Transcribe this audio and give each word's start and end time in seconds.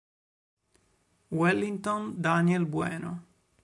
Wellington 1.29 2.19
Daniel 2.19 2.65
Bueno 2.67 3.23